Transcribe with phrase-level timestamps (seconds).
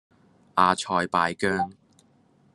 [0.55, 1.71] 阿塞拜疆